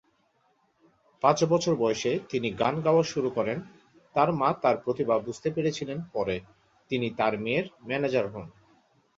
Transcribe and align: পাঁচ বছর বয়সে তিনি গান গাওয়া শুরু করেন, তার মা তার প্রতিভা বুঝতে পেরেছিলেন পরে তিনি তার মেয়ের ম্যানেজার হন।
পাঁচ 1.23 1.39
বছর 1.43 1.73
বয়সে 1.75 2.11
তিনি 2.29 2.47
গান 2.51 2.75
গাওয়া 2.81 3.03
শুরু 3.03 3.29
করেন, 3.29 3.57
তার 4.15 4.29
মা 4.33 4.49
তার 4.61 4.75
প্রতিভা 4.77 5.15
বুঝতে 5.19 5.49
পেরেছিলেন 5.51 5.97
পরে 6.13 6.35
তিনি 6.91 7.07
তার 7.17 7.33
মেয়ের 7.39 7.65
ম্যানেজার 7.87 8.25
হন। 8.27 8.47